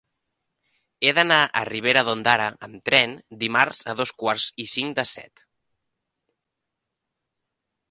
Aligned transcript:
He 1.07 1.11
d'anar 1.17 1.37
a 1.43 1.61
Ribera 1.69 2.03
d'Ondara 2.07 2.47
amb 2.69 2.89
tren 2.91 3.13
dimarts 3.45 3.83
a 3.93 3.97
dos 4.01 4.15
quarts 4.23 4.49
i 4.65 4.67
cinc 4.73 4.97
de 5.03 5.07
set. 5.13 5.47